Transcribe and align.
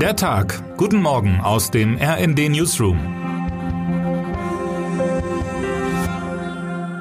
Der 0.00 0.14
Tag. 0.14 0.76
Guten 0.76 1.00
Morgen 1.00 1.40
aus 1.40 1.70
dem 1.70 1.96
RND 1.96 2.50
Newsroom. 2.50 2.98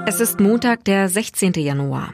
Es 0.07 0.21
ist 0.21 0.39
Montag, 0.39 0.85
der 0.85 1.09
16. 1.09 1.51
Januar. 1.55 2.13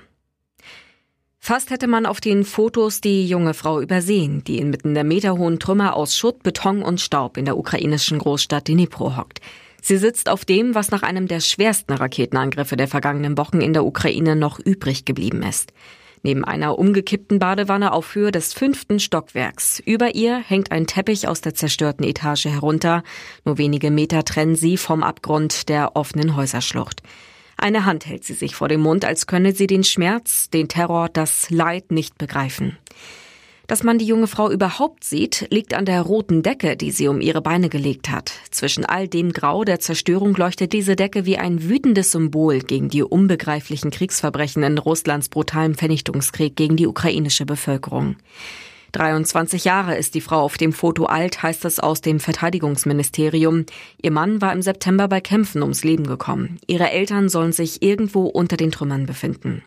Fast 1.38 1.70
hätte 1.70 1.86
man 1.86 2.08
auf 2.08 2.20
den 2.20 2.44
Fotos 2.44 3.00
die 3.00 3.28
junge 3.28 3.54
Frau 3.54 3.80
übersehen, 3.80 4.44
die 4.44 4.58
inmitten 4.58 4.96
der 4.96 5.04
meterhohen 5.04 5.60
Trümmer 5.60 5.96
aus 5.96 6.18
Schutt, 6.18 6.42
Beton 6.42 6.82
und 6.82 7.00
Staub 7.00 7.38
in 7.38 7.46
der 7.46 7.58
ukrainischen 7.58 8.18
Großstadt 8.18 8.68
Dnipro 8.68 9.18
hockt. 9.18 9.40
Sie 9.84 9.98
sitzt 9.98 10.30
auf 10.30 10.46
dem, 10.46 10.74
was 10.74 10.90
nach 10.90 11.04
einem 11.04 11.28
der 11.28 11.42
schwersten 11.42 11.94
Raketenangriffe 11.94 12.76
der 12.76 12.88
vergangenen 12.88 13.38
Wochen 13.38 13.62
in 13.62 13.74
der 13.74 13.86
Ukraine 13.86 14.36
noch 14.36 14.58
übrig 14.58 15.06
geblieben 15.06 15.44
ist. 15.44 15.74
Neben 16.24 16.46
einer 16.46 16.78
umgekippten 16.78 17.40
Badewanne 17.40 17.94
auf 17.94 18.14
Höhe 18.14 18.32
des 18.32 18.54
fünften 18.54 19.00
Stockwerks. 19.00 19.82
Über 19.86 20.14
ihr 20.14 20.38
hängt 20.38 20.72
ein 20.72 20.86
Teppich 20.86 21.28
aus 21.28 21.42
der 21.42 21.56
zerstörten 21.56 22.06
Etage 22.06 22.46
herunter. 22.46 23.04
Nur 23.44 23.58
wenige 23.58 23.90
Meter 23.90 24.24
trennen 24.24 24.56
sie 24.56 24.78
vom 24.78 25.02
Abgrund 25.02 25.68
der 25.70 25.96
offenen 25.96 26.36
Häuserschlucht. 26.36 27.02
Eine 27.58 27.86
Hand 27.86 28.06
hält 28.06 28.24
sie 28.24 28.34
sich 28.34 28.56
vor 28.56 28.68
dem 28.68 28.82
Mund, 28.82 29.06
als 29.06 29.28
könne 29.28 29.54
sie 29.54 29.68
den 29.68 29.84
Schmerz, 29.84 30.50
den 30.50 30.68
Terror, 30.68 31.10
das 31.10 31.50
Leid 31.50 31.92
nicht 31.92 32.18
begreifen. 32.18 32.78
Dass 33.72 33.84
man 33.84 33.98
die 33.98 34.06
junge 34.06 34.28
Frau 34.28 34.52
überhaupt 34.52 35.06
sieht, 35.06 35.48
liegt 35.50 35.74
an 35.74 35.86
der 35.86 36.02
roten 36.02 36.44
Decke, 36.44 36.76
die 36.76 36.92
sie 36.92 37.08
um 37.08 37.22
ihre 37.22 37.42
Beine 37.42 37.70
gelegt 37.70 38.10
hat. 38.10 38.34
Zwischen 38.50 38.84
all 38.84 39.08
dem 39.08 39.32
Grau 39.32 39.64
der 39.64 39.80
Zerstörung 39.80 40.36
leuchtet 40.36 40.74
diese 40.74 40.98
Decke 40.98 41.26
wie 41.26 41.38
ein 41.38 41.70
wütendes 41.70 42.12
Symbol 42.12 42.60
gegen 42.60 42.90
die 42.90 43.02
unbegreiflichen 43.02 43.90
Kriegsverbrechen 43.90 44.62
in 44.64 44.78
Russlands 44.78 45.30
brutalem 45.30 45.76
Vernichtungskrieg 45.76 46.58
gegen 46.58 46.76
die 46.76 46.86
ukrainische 46.86 47.46
Bevölkerung. 47.46 48.18
23 48.92 49.64
Jahre 49.64 49.96
ist 49.96 50.16
die 50.16 50.22
Frau 50.22 50.42
auf 50.42 50.58
dem 50.58 50.74
Foto 50.74 51.06
alt, 51.06 51.42
heißt 51.42 51.64
es 51.64 51.80
aus 51.80 52.02
dem 52.02 52.20
Verteidigungsministerium. 52.20 53.68
Ihr 54.02 54.12
Mann 54.12 54.42
war 54.42 54.52
im 54.52 54.62
September 54.62 55.08
bei 55.08 55.22
Kämpfen 55.22 55.62
ums 55.62 55.86
Leben 55.86 56.08
gekommen. 56.08 56.60
Ihre 56.68 56.92
Eltern 56.92 57.30
sollen 57.30 57.54
sich 57.54 57.82
irgendwo 57.82 58.26
unter 58.26 58.58
den 58.58 58.74
Trümmern 58.74 59.06
befinden. 59.06 59.64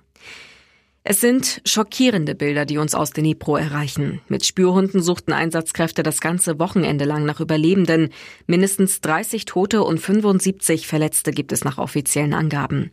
Es 1.06 1.20
sind 1.20 1.60
schockierende 1.66 2.34
Bilder, 2.34 2.64
die 2.64 2.78
uns 2.78 2.94
aus 2.94 3.10
Dnipro 3.10 3.58
erreichen. 3.58 4.22
Mit 4.28 4.47
Spürhunden 4.47 5.02
suchten 5.02 5.34
Einsatzkräfte 5.34 6.02
das 6.02 6.22
ganze 6.22 6.58
Wochenende 6.58 7.05
lang 7.05 7.27
nach 7.27 7.41
Überlebenden. 7.41 8.08
Mindestens 8.46 9.02
30 9.02 9.44
Tote 9.44 9.83
und 9.83 9.98
75 9.98 10.86
Verletzte 10.86 11.33
gibt 11.33 11.52
es 11.52 11.62
nach 11.62 11.77
offiziellen 11.77 12.33
Angaben. 12.33 12.91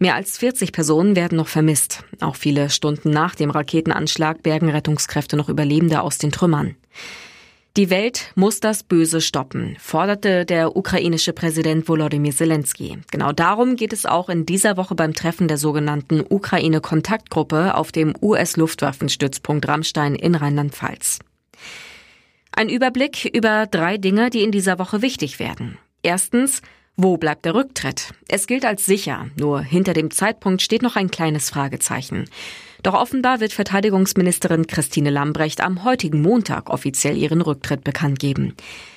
Mehr 0.00 0.16
als 0.16 0.38
40 0.38 0.72
Personen 0.72 1.14
werden 1.14 1.36
noch 1.36 1.46
vermisst. 1.46 2.02
Auch 2.18 2.34
viele 2.34 2.68
Stunden 2.68 3.10
nach 3.10 3.36
dem 3.36 3.50
Raketenanschlag 3.50 4.42
bergen 4.42 4.68
Rettungskräfte 4.68 5.36
noch 5.36 5.48
Überlebende 5.48 6.02
aus 6.02 6.18
den 6.18 6.32
Trümmern. 6.32 6.74
Die 7.78 7.88
Welt 7.88 8.32
muss 8.34 8.60
das 8.60 8.82
Böse 8.82 9.22
stoppen, 9.22 9.76
forderte 9.80 10.44
der 10.44 10.76
ukrainische 10.76 11.32
Präsident 11.32 11.88
Volodymyr 11.88 12.32
Zelensky. 12.32 12.98
Genau 13.10 13.32
darum 13.32 13.76
geht 13.76 13.94
es 13.94 14.04
auch 14.04 14.28
in 14.28 14.44
dieser 14.44 14.76
Woche 14.76 14.94
beim 14.94 15.14
Treffen 15.14 15.48
der 15.48 15.56
sogenannten 15.56 16.22
Ukraine-Kontaktgruppe 16.28 17.74
auf 17.74 17.90
dem 17.90 18.12
US-Luftwaffenstützpunkt 18.20 19.66
Rammstein 19.66 20.14
in 20.14 20.34
Rheinland-Pfalz. 20.34 21.20
Ein 22.54 22.68
Überblick 22.68 23.24
über 23.34 23.66
drei 23.66 23.96
Dinge, 23.96 24.28
die 24.28 24.42
in 24.42 24.52
dieser 24.52 24.78
Woche 24.78 25.00
wichtig 25.00 25.38
werden. 25.38 25.78
Erstens, 26.02 26.60
wo 26.96 27.16
bleibt 27.16 27.46
der 27.46 27.54
Rücktritt? 27.54 28.12
Es 28.28 28.46
gilt 28.46 28.66
als 28.66 28.84
sicher, 28.84 29.30
nur 29.38 29.62
hinter 29.62 29.94
dem 29.94 30.10
Zeitpunkt 30.10 30.60
steht 30.60 30.82
noch 30.82 30.96
ein 30.96 31.10
kleines 31.10 31.48
Fragezeichen. 31.48 32.26
Doch 32.82 32.94
offenbar 32.94 33.40
wird 33.40 33.52
Verteidigungsministerin 33.52 34.66
Christine 34.66 35.10
Lambrecht 35.10 35.60
am 35.60 35.84
heutigen 35.84 36.20
Montag 36.20 36.68
offiziell 36.68 37.16
ihren 37.16 37.40
Rücktritt 37.40 37.84
bekannt 37.84 38.18
geben. 38.18 38.54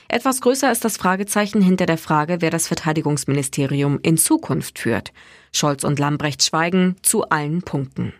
Etwas 0.07 0.41
größer 0.41 0.71
ist 0.71 0.83
das 0.83 0.97
Fragezeichen 0.97 1.61
hinter 1.61 1.85
der 1.85 1.97
Frage, 1.97 2.37
wer 2.39 2.49
das 2.49 2.67
Verteidigungsministerium 2.67 3.99
in 4.01 4.17
Zukunft 4.17 4.79
führt. 4.79 5.11
Scholz 5.51 5.83
und 5.83 5.99
Lambrecht 5.99 6.43
schweigen 6.43 6.95
zu 7.03 7.29
allen 7.29 7.61
Punkten. 7.61 8.13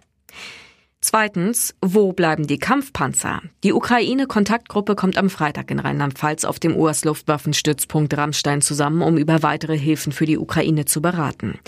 Zweitens, 1.02 1.76
wo 1.82 2.14
bleiben 2.14 2.48
die 2.48 2.58
Kampfpanzer? 2.58 3.44
Die 3.64 3.74
Ukraine-Kontaktgruppe 3.74 4.96
kommt 4.96 5.20
am 5.20 5.30
Freitag 5.30 5.70
in 5.70 5.78
Rheinland-Pfalz 5.78 6.46
auf 6.46 6.60
dem 6.60 6.76
US-Luftwaffenstützpunkt 6.76 8.18
Rammstein 8.18 8.64
zusammen, 8.64 9.04
um 9.04 9.16
über 9.18 9.44
weitere 9.44 9.78
Hilfen 9.78 10.12
für 10.12 10.26
die 10.26 10.40
Ukraine 10.40 10.86
zu 10.86 11.04
beraten. 11.04 11.60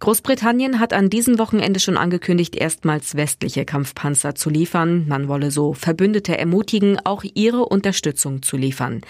Großbritannien 0.00 0.78
hat 0.78 0.92
an 0.92 1.08
diesem 1.10 1.38
Wochenende 1.38 1.80
schon 1.80 1.96
angekündigt, 1.96 2.54
erstmals 2.54 3.16
westliche 3.16 3.64
Kampfpanzer 3.64 4.34
zu 4.34 4.50
liefern. 4.50 5.06
Man 5.08 5.28
wolle 5.28 5.50
so 5.50 5.72
Verbündete 5.72 6.36
ermutigen, 6.36 6.98
auch 7.04 7.24
ihre 7.34 7.64
Unterstützung 7.64 8.42
zu 8.42 8.56
liefern. 8.56 9.00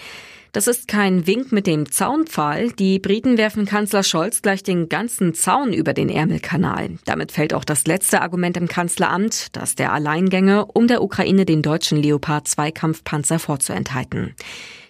Das 0.57 0.65
ist 0.65 0.87
kein 0.87 1.27
Wink 1.27 1.51
mit 1.51 1.67
dem 1.67 1.91
Zaunpfahl. 1.91 2.71
Die 2.71 2.97
Briten 2.97 3.37
werfen 3.37 3.67
Kanzler 3.67 4.01
Scholz 4.01 4.41
gleich 4.41 4.63
den 4.63 4.89
ganzen 4.89 5.35
Zaun 5.35 5.71
über 5.71 5.93
den 5.93 6.09
Ärmelkanal. 6.09 6.97
Damit 7.05 7.31
fällt 7.31 7.53
auch 7.53 7.63
das 7.63 7.85
letzte 7.85 8.23
Argument 8.23 8.57
im 8.57 8.67
Kanzleramt, 8.67 9.55
das 9.55 9.75
der 9.75 9.93
Alleingänge, 9.93 10.65
um 10.65 10.87
der 10.87 11.03
Ukraine 11.03 11.45
den 11.45 11.61
deutschen 11.61 12.01
Leopard 12.01 12.47
2 12.47 12.71
Kampfpanzer 12.71 13.37
vorzuenthalten. 13.37 14.33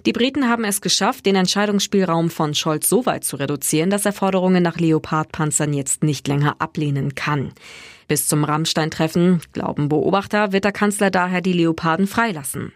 Die 0.06 0.13
Briten 0.13 0.47
haben 0.47 0.63
es 0.63 0.79
geschafft, 0.79 1.25
den 1.25 1.35
Entscheidungsspielraum 1.35 2.29
von 2.29 2.56
Scholz 2.56 2.88
so 2.88 3.06
weit 3.06 3.25
zu 3.25 3.35
reduzieren, 3.35 3.89
dass 3.89 4.06
er 4.06 4.13
Forderungen 4.13 4.63
nach 4.63 4.77
Leopard-Panzern 4.77 5.73
jetzt 5.73 6.01
nicht 6.01 6.29
länger 6.29 6.56
ablehnen 6.59 7.13
kann. 7.13 7.51
Bis 8.07 8.29
zum 8.29 8.45
Rammstein-Treffen, 8.45 9.41
glauben 9.51 9.89
Beobachter, 9.89 10.53
wird 10.53 10.63
der 10.63 10.72
Kanzler 10.72 11.11
daher 11.11 11.41
die 11.41 11.51
Leoparden 11.51 12.07
freilassen. 12.07 12.72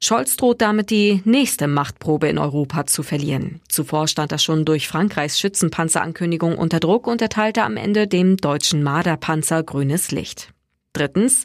Scholz 0.00 0.36
droht 0.36 0.60
damit 0.60 0.90
die 0.90 1.22
nächste 1.24 1.66
Machtprobe 1.66 2.28
in 2.28 2.38
Europa 2.38 2.86
zu 2.86 3.02
verlieren. 3.02 3.60
Zuvor 3.68 4.08
stand 4.08 4.32
er 4.32 4.38
schon 4.38 4.64
durch 4.64 4.88
Frankreichs 4.88 5.40
Schützenpanzerankündigung 5.40 6.58
unter 6.58 6.80
Druck 6.80 7.06
und 7.06 7.22
erteilte 7.22 7.62
am 7.62 7.76
Ende 7.76 8.06
dem 8.06 8.36
deutschen 8.36 8.82
Marderpanzer 8.82 9.62
grünes 9.62 10.10
Licht. 10.10 10.52
Drittens. 10.92 11.44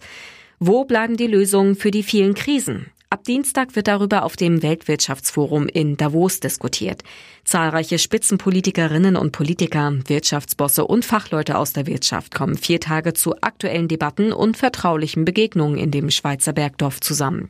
Wo 0.60 0.84
bleiben 0.84 1.16
die 1.16 1.28
Lösungen 1.28 1.76
für 1.76 1.90
die 1.90 2.04
vielen 2.04 2.34
Krisen? 2.34 2.92
Ab 3.12 3.24
Dienstag 3.24 3.76
wird 3.76 3.88
darüber 3.88 4.24
auf 4.24 4.36
dem 4.36 4.62
Weltwirtschaftsforum 4.62 5.68
in 5.68 5.98
Davos 5.98 6.42
diskutiert. 6.42 7.02
Zahlreiche 7.44 7.98
Spitzenpolitikerinnen 7.98 9.16
und 9.16 9.32
Politiker, 9.32 9.94
Wirtschaftsbosse 10.06 10.86
und 10.86 11.06
Fachleute 11.06 11.58
aus 11.58 11.74
der 11.74 11.88
Wirtschaft 11.88 12.36
kommen 12.36 12.56
vier 12.56 12.80
Tage 12.80 13.14
zu 13.14 13.34
aktuellen 13.42 13.88
Debatten 13.88 14.32
und 14.32 14.58
vertraulichen 14.58 15.26
Begegnungen 15.26 15.80
in 15.80 15.90
dem 15.90 16.12
Schweizer 16.12 16.54
Bergdorf 16.54 17.00
zusammen. 17.00 17.50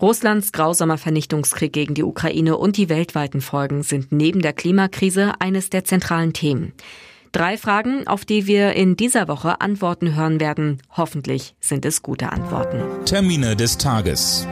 Russlands 0.00 0.52
grausamer 0.52 0.96
Vernichtungskrieg 0.98 1.72
gegen 1.72 1.94
die 1.94 2.04
Ukraine 2.04 2.56
und 2.56 2.76
die 2.76 2.88
weltweiten 2.88 3.40
Folgen 3.40 3.82
sind 3.82 4.12
neben 4.12 4.42
der 4.42 4.52
Klimakrise 4.52 5.32
eines 5.40 5.70
der 5.70 5.84
zentralen 5.84 6.32
Themen. 6.32 6.72
Drei 7.32 7.58
Fragen, 7.58 8.06
auf 8.06 8.24
die 8.24 8.46
wir 8.46 8.72
in 8.74 8.96
dieser 8.96 9.28
Woche 9.28 9.60
Antworten 9.60 10.14
hören 10.14 10.40
werden. 10.40 10.80
Hoffentlich 10.96 11.54
sind 11.60 11.84
es 11.84 12.02
gute 12.02 12.32
Antworten. 12.32 12.82
Termine 13.04 13.54
des 13.54 13.76
Tages. 13.76 14.46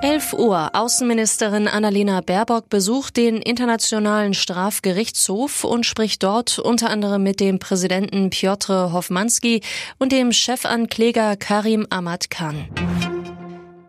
11 0.00 0.34
Uhr. 0.34 0.70
Außenministerin 0.74 1.66
Annalena 1.66 2.20
Baerbock 2.20 2.68
besucht 2.68 3.16
den 3.16 3.38
Internationalen 3.38 4.34
Strafgerichtshof 4.34 5.64
und 5.64 5.86
spricht 5.86 6.22
dort 6.22 6.58
unter 6.58 6.90
anderem 6.90 7.22
mit 7.22 7.40
dem 7.40 7.58
Präsidenten 7.58 8.28
Piotr 8.28 8.92
Hofmanski 8.92 9.62
und 9.98 10.12
dem 10.12 10.30
Chefankläger 10.32 11.36
Karim 11.36 11.86
Ahmad 11.88 12.28
Khan. 12.28 12.68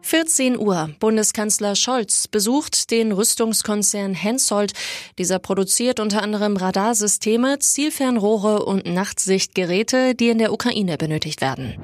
14 0.05 0.59
Uhr. 0.59 0.91
Bundeskanzler 0.99 1.75
Scholz 1.75 2.27
besucht 2.27 2.91
den 2.91 3.11
Rüstungskonzern 3.11 4.13
Hensoldt. 4.13 4.73
Dieser 5.17 5.39
produziert 5.39 5.99
unter 5.99 6.21
anderem 6.21 6.57
Radarsysteme, 6.57 7.57
Zielfernrohre 7.57 8.65
und 8.65 8.85
Nachtsichtgeräte, 8.85 10.13
die 10.13 10.29
in 10.29 10.37
der 10.37 10.53
Ukraine 10.53 10.97
benötigt 10.97 11.41
werden. 11.41 11.75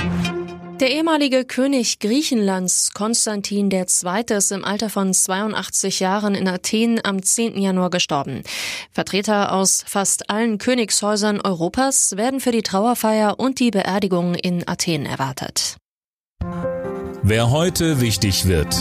Der 0.79 0.91
ehemalige 0.91 1.45
König 1.45 1.97
Griechenlands, 1.97 2.91
Konstantin 2.93 3.71
II., 3.71 4.37
ist 4.37 4.51
im 4.51 4.63
Alter 4.63 4.91
von 4.91 5.15
82 5.15 5.99
Jahren 5.99 6.35
in 6.35 6.47
Athen 6.47 6.99
am 7.03 7.23
10. 7.23 7.59
Januar 7.59 7.89
gestorben. 7.89 8.43
Vertreter 8.91 9.51
aus 9.51 9.83
fast 9.87 10.29
allen 10.29 10.59
Königshäusern 10.59 11.41
Europas 11.41 12.17
werden 12.17 12.39
für 12.39 12.51
die 12.51 12.61
Trauerfeier 12.61 13.39
und 13.39 13.59
die 13.59 13.71
Beerdigung 13.71 14.35
in 14.35 14.67
Athen 14.67 15.07
erwartet. 15.07 15.77
Wer 17.23 17.51
heute 17.51 18.01
wichtig 18.01 18.47
wird. 18.47 18.75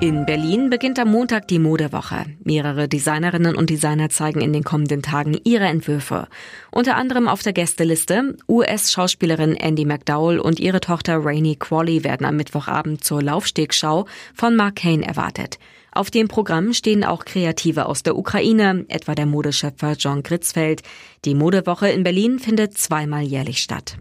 In 0.00 0.26
Berlin 0.26 0.68
beginnt 0.68 0.98
am 0.98 1.10
Montag 1.10 1.48
die 1.48 1.58
Modewoche. 1.58 2.26
Mehrere 2.44 2.88
Designerinnen 2.88 3.56
und 3.56 3.70
Designer 3.70 4.10
zeigen 4.10 4.42
in 4.42 4.52
den 4.52 4.64
kommenden 4.64 5.00
Tagen 5.00 5.38
ihre 5.44 5.64
Entwürfe. 5.64 6.28
Unter 6.70 6.96
anderem 6.96 7.26
auf 7.26 7.42
der 7.42 7.54
Gästeliste 7.54 8.36
US-Schauspielerin 8.48 9.54
Andy 9.54 9.86
McDowell 9.86 10.38
und 10.38 10.60
ihre 10.60 10.80
Tochter 10.80 11.24
Rainey 11.24 11.56
Qualley 11.56 12.04
werden 12.04 12.26
am 12.26 12.36
Mittwochabend 12.36 13.02
zur 13.02 13.22
Laufstegschau 13.22 14.04
von 14.34 14.56
Mark 14.56 14.76
Kane 14.76 15.06
erwartet. 15.06 15.58
Auf 15.90 16.10
dem 16.10 16.28
Programm 16.28 16.74
stehen 16.74 17.02
auch 17.02 17.24
Kreative 17.24 17.86
aus 17.86 18.02
der 18.02 18.18
Ukraine, 18.18 18.84
etwa 18.88 19.14
der 19.14 19.24
Modeschöpfer 19.24 19.92
John 19.92 20.22
Gritzfeld. 20.22 20.82
Die 21.24 21.34
Modewoche 21.34 21.88
in 21.88 22.02
Berlin 22.02 22.38
findet 22.38 22.76
zweimal 22.76 23.22
jährlich 23.22 23.62
statt. 23.62 23.96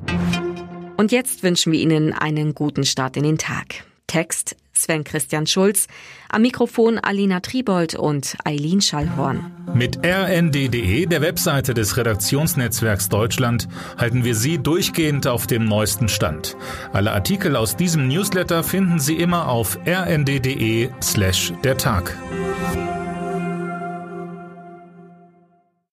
Und 0.98 1.12
jetzt 1.12 1.44
wünschen 1.44 1.72
wir 1.72 1.80
Ihnen 1.80 2.14
einen 2.14 2.56
guten 2.56 2.86
Start 2.86 3.18
in 3.18 3.24
den 3.24 3.38
Tag. 3.38 3.86
Text 4.08 4.56
Sven 4.76 5.04
Christian 5.04 5.48
Schulz, 5.48 5.88
am 6.30 6.42
Mikrofon 6.42 7.00
Alina 7.00 7.40
Tribold 7.40 7.96
und 7.96 8.36
Eileen 8.44 8.82
Schallhorn. 8.82 9.52
Mit 9.74 10.00
rnd.de, 10.06 11.06
der 11.06 11.22
Webseite 11.22 11.74
des 11.74 11.98
Redaktionsnetzwerks 11.98 13.10
Deutschland, 13.10 13.68
halten 13.98 14.24
wir 14.24 14.36
Sie 14.36 14.58
durchgehend 14.58 15.28
auf 15.28 15.48
dem 15.48 15.66
neuesten 15.66 16.10
Stand. 16.10 16.58
Alle 16.94 17.14
Artikel 17.14 17.56
aus 17.56 17.78
diesem 17.78 18.08
Newsletter 18.08 18.64
finden 18.64 19.00
Sie 19.00 19.16
immer 19.16 19.48
auf 19.48 19.80
rnd.de 19.88 20.90
slash 21.02 21.54
der 21.64 21.78
Tag. 21.78 22.18